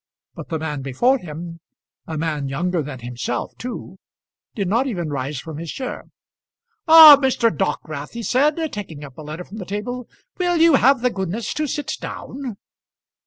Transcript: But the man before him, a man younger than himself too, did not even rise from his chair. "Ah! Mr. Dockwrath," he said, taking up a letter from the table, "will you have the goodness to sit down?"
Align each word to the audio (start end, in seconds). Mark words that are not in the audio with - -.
But 0.33 0.49
the 0.49 0.57
man 0.57 0.81
before 0.81 1.19
him, 1.19 1.59
a 2.07 2.17
man 2.17 2.47
younger 2.47 2.81
than 2.81 3.01
himself 3.01 3.55
too, 3.59 3.99
did 4.55 4.67
not 4.67 4.87
even 4.87 5.11
rise 5.11 5.39
from 5.39 5.57
his 5.59 5.69
chair. 5.71 6.05
"Ah! 6.87 7.17
Mr. 7.21 7.55
Dockwrath," 7.55 8.13
he 8.13 8.23
said, 8.23 8.57
taking 8.73 9.03
up 9.03 9.15
a 9.19 9.21
letter 9.21 9.43
from 9.43 9.57
the 9.57 9.63
table, 9.65 10.09
"will 10.39 10.57
you 10.57 10.73
have 10.73 11.01
the 11.01 11.11
goodness 11.11 11.53
to 11.53 11.67
sit 11.67 11.91
down?" 12.01 12.57